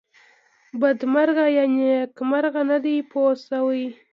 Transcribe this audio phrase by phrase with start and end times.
[0.81, 3.85] بدمرغه یا نېکمرغه نه دی پوه شوې!.